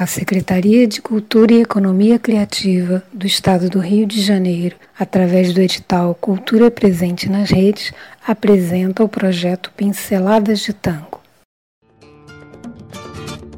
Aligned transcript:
A 0.00 0.06
Secretaria 0.06 0.86
de 0.86 1.02
Cultura 1.02 1.52
e 1.52 1.60
Economia 1.60 2.18
Criativa 2.18 3.04
do 3.12 3.26
Estado 3.26 3.68
do 3.68 3.80
Rio 3.80 4.06
de 4.06 4.22
Janeiro, 4.22 4.74
através 4.98 5.52
do 5.52 5.60
edital 5.60 6.14
Cultura 6.14 6.70
Presente 6.70 7.28
nas 7.28 7.50
Redes, 7.50 7.92
apresenta 8.26 9.04
o 9.04 9.08
projeto 9.10 9.70
Pinceladas 9.76 10.60
de 10.60 10.72
Tango. 10.72 11.20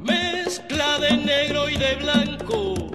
Mescla 0.05 0.99
de 0.99 1.17
negro 1.19 1.71
e 1.71 1.77
de 1.77 1.95
blanco. 2.02 2.91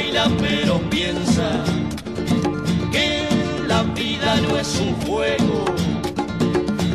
Baila, 0.00 0.30
pero 0.38 0.80
piensa 0.88 1.62
que 2.90 3.28
la 3.68 3.82
vida 3.82 4.40
no 4.40 4.56
es 4.56 4.80
un 4.80 4.94
juego 5.02 5.64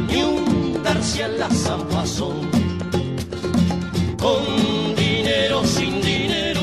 ni 0.08 0.24
un 0.24 0.82
darse 0.84 1.24
a 1.24 1.28
la 1.28 1.50
zampazón. 1.50 2.50
Con 4.18 4.96
dinero, 4.96 5.64
sin 5.66 6.02
dinero, 6.02 6.62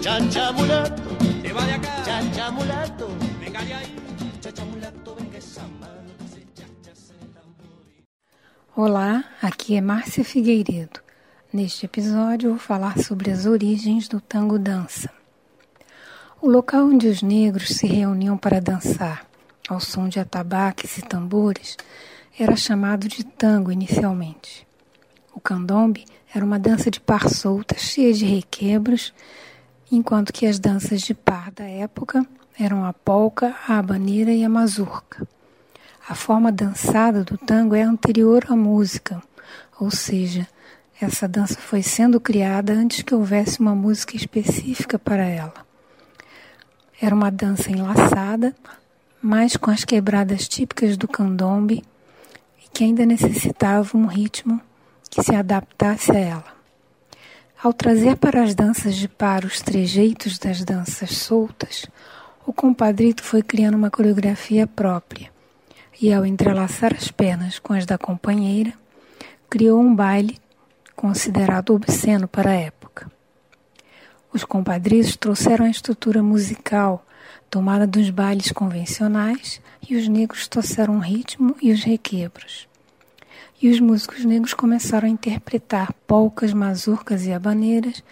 chacha 0.00 0.50
mulato, 0.52 1.02
te 1.42 1.52
va 1.52 1.66
de 1.66 1.72
acá, 1.72 2.02
chacha 2.06 2.50
mulato, 2.50 3.08
venga 3.38 3.62
de 3.62 3.74
ahí, 3.74 3.94
chacha 4.40 4.64
mulato, 4.64 5.14
venga 5.14 5.38
esa 5.38 5.62
mano, 5.78 6.10
Olá, 8.74 9.24
aqui 9.42 9.74
é 9.74 9.80
Márcia 9.82 10.24
Figueiredo. 10.24 11.00
Neste 11.52 11.84
episódio, 11.84 12.50
vou 12.50 12.58
falar 12.58 12.96
sobre 12.98 13.30
as 13.30 13.44
origens 13.44 14.08
do 14.08 14.22
tango 14.22 14.58
dança. 14.58 15.19
O 16.42 16.48
local 16.48 16.86
onde 16.86 17.06
os 17.06 17.20
negros 17.20 17.68
se 17.76 17.86
reuniam 17.86 18.34
para 18.34 18.62
dançar, 18.62 19.26
ao 19.68 19.78
som 19.78 20.08
de 20.08 20.18
atabaques 20.18 20.96
e 20.96 21.02
tambores, 21.02 21.76
era 22.38 22.56
chamado 22.56 23.06
de 23.08 23.22
tango 23.22 23.70
inicialmente. 23.70 24.66
O 25.34 25.38
candombe 25.40 26.06
era 26.34 26.42
uma 26.42 26.58
dança 26.58 26.90
de 26.90 26.98
par 26.98 27.28
solta, 27.28 27.76
cheia 27.76 28.14
de 28.14 28.24
requebros, 28.24 29.12
enquanto 29.92 30.32
que 30.32 30.46
as 30.46 30.58
danças 30.58 31.02
de 31.02 31.12
par 31.12 31.50
da 31.50 31.64
época 31.64 32.26
eram 32.58 32.86
a 32.86 32.94
polca, 32.94 33.54
a 33.68 33.76
habaneira 33.78 34.32
e 34.32 34.42
a 34.42 34.48
mazurca. 34.48 35.28
A 36.08 36.14
forma 36.14 36.50
dançada 36.50 37.22
do 37.22 37.36
tango 37.36 37.74
é 37.74 37.82
anterior 37.82 38.46
à 38.48 38.56
música, 38.56 39.22
ou 39.78 39.90
seja, 39.90 40.48
essa 40.98 41.28
dança 41.28 41.58
foi 41.60 41.82
sendo 41.82 42.18
criada 42.18 42.72
antes 42.72 43.02
que 43.02 43.14
houvesse 43.14 43.60
uma 43.60 43.74
música 43.74 44.16
específica 44.16 44.98
para 44.98 45.26
ela. 45.26 45.69
Era 47.00 47.14
uma 47.14 47.30
dança 47.30 47.70
enlaçada, 47.70 48.54
mas 49.22 49.56
com 49.56 49.70
as 49.70 49.84
quebradas 49.84 50.46
típicas 50.46 50.96
do 50.96 51.08
candombe 51.08 51.82
e 52.62 52.68
que 52.68 52.84
ainda 52.84 53.06
necessitava 53.06 53.96
um 53.96 54.06
ritmo 54.06 54.60
que 55.08 55.22
se 55.22 55.34
adaptasse 55.34 56.10
a 56.10 56.18
ela. 56.18 56.60
Ao 57.62 57.72
trazer 57.72 58.16
para 58.16 58.42
as 58.42 58.54
danças 58.54 58.96
de 58.96 59.08
par 59.08 59.44
os 59.44 59.60
trejeitos 59.60 60.38
das 60.38 60.64
danças 60.64 61.16
soltas, 61.16 61.86
o 62.46 62.52
compadrito 62.52 63.22
foi 63.22 63.42
criando 63.42 63.76
uma 63.76 63.90
coreografia 63.90 64.66
própria 64.66 65.30
e, 66.00 66.12
ao 66.12 66.24
entrelaçar 66.24 66.94
as 66.94 67.10
pernas 67.10 67.58
com 67.58 67.72
as 67.72 67.84
da 67.84 67.98
companheira, 67.98 68.72
criou 69.48 69.80
um 69.80 69.94
baile 69.94 70.38
considerado 70.96 71.74
obsceno 71.74 72.26
para 72.26 72.50
a 72.50 72.54
época. 72.54 72.79
Os 74.32 74.44
compadritos 74.44 75.16
trouxeram 75.16 75.66
a 75.66 75.70
estrutura 75.70 76.22
musical 76.22 77.04
tomada 77.50 77.86
dos 77.86 78.10
bailes 78.10 78.52
convencionais 78.52 79.60
e 79.88 79.96
os 79.96 80.06
negros 80.06 80.46
trouxeram 80.46 80.96
o 80.96 81.00
ritmo 81.00 81.56
e 81.60 81.72
os 81.72 81.82
requebros. 81.82 82.68
E 83.60 83.68
os 83.68 83.80
músicos 83.80 84.24
negros 84.24 84.54
começaram 84.54 85.08
a 85.08 85.10
interpretar 85.10 85.92
polcas, 86.06 86.52
mazurcas 86.52 87.26
e 87.26 87.32
habaneiras 87.32 88.02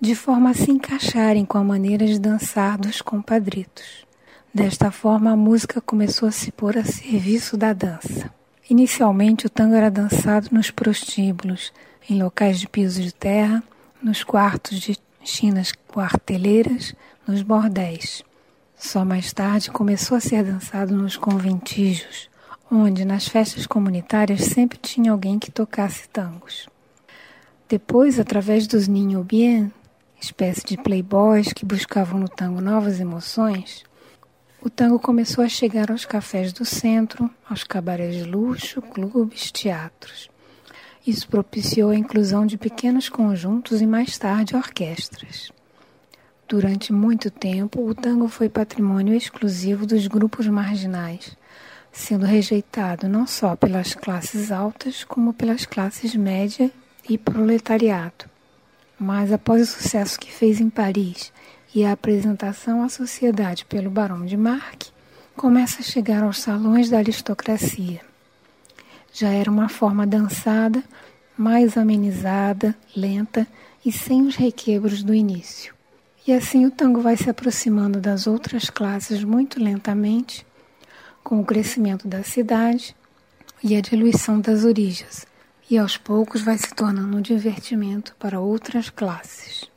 de 0.00 0.14
forma 0.14 0.50
a 0.50 0.54
se 0.54 0.70
encaixarem 0.70 1.44
com 1.46 1.56
a 1.56 1.64
maneira 1.64 2.06
de 2.06 2.18
dançar 2.18 2.76
dos 2.76 3.00
compadritos. 3.00 4.04
Desta 4.52 4.90
forma, 4.90 5.32
a 5.32 5.36
música 5.36 5.80
começou 5.80 6.28
a 6.28 6.32
se 6.32 6.52
pôr 6.52 6.76
a 6.76 6.84
serviço 6.84 7.56
da 7.56 7.72
dança. 7.72 8.30
Inicialmente, 8.68 9.46
o 9.46 9.50
tango 9.50 9.74
era 9.74 9.90
dançado 9.90 10.48
nos 10.52 10.70
prostíbulos, 10.70 11.72
em 12.08 12.22
locais 12.22 12.60
de 12.60 12.68
piso 12.68 13.02
de 13.02 13.12
terra, 13.12 13.62
nos 14.02 14.22
quartos 14.22 14.78
de 14.78 14.96
chinas 15.24 15.72
quarteleiras, 15.72 16.94
nos 17.26 17.42
bordéis. 17.42 18.22
Só 18.76 19.04
mais 19.04 19.32
tarde 19.32 19.70
começou 19.70 20.16
a 20.16 20.20
ser 20.20 20.44
dançado 20.44 20.94
nos 20.94 21.16
conventígios, 21.16 22.28
onde 22.70 23.04
nas 23.04 23.26
festas 23.26 23.66
comunitárias 23.66 24.42
sempre 24.42 24.78
tinha 24.78 25.10
alguém 25.10 25.38
que 25.38 25.50
tocasse 25.50 26.08
tangos. 26.08 26.68
Depois, 27.68 28.20
através 28.20 28.66
dos 28.66 28.86
ninho 28.86 29.24
bien, 29.24 29.72
espécie 30.20 30.64
de 30.64 30.76
playboys 30.76 31.52
que 31.52 31.64
buscavam 31.64 32.20
no 32.20 32.28
tango 32.28 32.60
novas 32.60 33.00
emoções, 33.00 33.84
o 34.62 34.70
tango 34.70 34.98
começou 34.98 35.44
a 35.44 35.48
chegar 35.48 35.90
aos 35.90 36.04
cafés 36.04 36.52
do 36.52 36.64
centro, 36.64 37.30
aos 37.48 37.64
cabarés 37.64 38.14
de 38.14 38.24
luxo, 38.24 38.80
clubes, 38.80 39.50
teatros. 39.50 40.30
Isso 41.06 41.28
propiciou 41.28 41.90
a 41.90 41.96
inclusão 41.96 42.46
de 42.46 42.56
pequenos 42.56 43.10
conjuntos 43.10 43.82
e 43.82 43.86
mais 43.86 44.16
tarde 44.16 44.56
orquestras. 44.56 45.52
Durante 46.48 46.92
muito 46.92 47.30
tempo, 47.30 47.86
o 47.86 47.94
tango 47.94 48.26
foi 48.26 48.48
patrimônio 48.48 49.14
exclusivo 49.14 49.84
dos 49.84 50.06
grupos 50.06 50.46
marginais, 50.46 51.36
sendo 51.92 52.24
rejeitado 52.24 53.06
não 53.06 53.26
só 53.26 53.54
pelas 53.54 53.94
classes 53.94 54.50
altas, 54.50 55.04
como 55.04 55.34
pelas 55.34 55.66
classes 55.66 56.14
média 56.14 56.70
e 57.08 57.18
proletariado. 57.18 58.24
Mas 58.98 59.30
após 59.30 59.60
o 59.62 59.66
sucesso 59.66 60.18
que 60.18 60.32
fez 60.32 60.60
em 60.60 60.70
Paris 60.70 61.32
e 61.74 61.84
a 61.84 61.92
apresentação 61.92 62.82
à 62.82 62.88
sociedade 62.88 63.66
pelo 63.66 63.90
Barão 63.90 64.24
de 64.24 64.36
Marque, 64.36 64.90
começa 65.36 65.80
a 65.80 65.84
chegar 65.84 66.22
aos 66.22 66.38
salões 66.38 66.88
da 66.88 66.98
aristocracia. 66.98 68.13
Já 69.16 69.28
era 69.28 69.48
uma 69.48 69.68
forma 69.68 70.04
dançada, 70.04 70.82
mais 71.38 71.76
amenizada, 71.76 72.74
lenta 72.96 73.46
e 73.86 73.92
sem 73.92 74.22
os 74.22 74.34
requebros 74.34 75.04
do 75.04 75.14
início. 75.14 75.72
E 76.26 76.32
assim 76.32 76.66
o 76.66 76.70
tango 76.70 77.00
vai 77.00 77.16
se 77.16 77.30
aproximando 77.30 78.00
das 78.00 78.26
outras 78.26 78.68
classes 78.68 79.22
muito 79.22 79.62
lentamente, 79.62 80.44
com 81.22 81.38
o 81.38 81.44
crescimento 81.44 82.08
da 82.08 82.24
cidade 82.24 82.96
e 83.62 83.76
a 83.76 83.80
diluição 83.80 84.40
das 84.40 84.64
origens, 84.64 85.24
e 85.70 85.78
aos 85.78 85.96
poucos 85.96 86.42
vai 86.42 86.58
se 86.58 86.74
tornando 86.74 87.16
um 87.16 87.20
divertimento 87.20 88.16
para 88.18 88.40
outras 88.40 88.90
classes. 88.90 89.70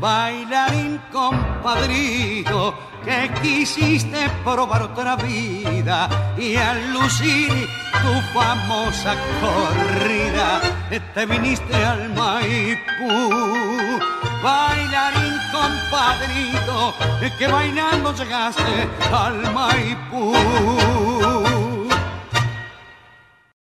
Bailarín 0.00 1.00
compadrito, 1.12 2.74
que 3.04 3.30
quisiste 3.42 4.28
probar 4.44 4.82
otra 4.82 5.16
vida 5.16 6.08
y 6.36 6.56
al 6.56 6.92
lucir 6.92 7.68
tu 8.02 8.38
famosa 8.38 9.14
corrida 9.40 10.60
te 11.14 11.26
viniste 11.26 11.74
al 11.84 12.08
Maipú. 12.14 14.00
Bailarín 14.42 15.34
compadrito, 15.52 16.94
que 17.38 17.48
bailando 17.48 18.14
llegaste 18.14 18.88
al 19.12 19.52
Maipú. 19.52 21.57